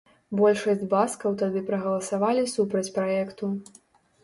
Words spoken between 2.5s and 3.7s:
супраць праекту.